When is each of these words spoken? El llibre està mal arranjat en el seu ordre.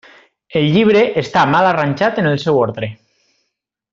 El 0.61 0.69
llibre 0.75 1.03
està 1.23 1.43
mal 1.57 1.69
arranjat 1.73 2.19
en 2.23 2.31
el 2.31 2.41
seu 2.47 2.59
ordre. 2.65 2.93